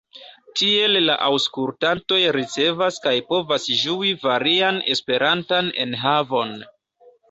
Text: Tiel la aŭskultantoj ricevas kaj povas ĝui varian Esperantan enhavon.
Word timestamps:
Tiel 0.61 0.95
la 1.09 1.17
aŭskultantoj 1.25 2.19
ricevas 2.39 2.99
kaj 3.05 3.15
povas 3.29 3.71
ĝui 3.85 4.17
varian 4.27 4.85
Esperantan 4.99 5.75
enhavon. 5.89 6.63